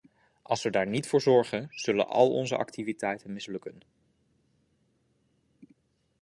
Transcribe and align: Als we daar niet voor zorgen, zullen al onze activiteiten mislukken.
Als 0.41 0.63
we 0.63 0.69
daar 0.69 0.87
niet 0.87 1.07
voor 1.07 1.21
zorgen, 1.21 1.67
zullen 1.71 2.07
al 2.07 2.33
onze 2.33 2.57
activiteiten 2.57 3.33
mislukken. 3.33 3.83